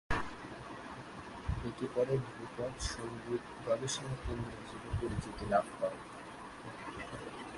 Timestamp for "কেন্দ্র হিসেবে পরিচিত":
4.23-5.37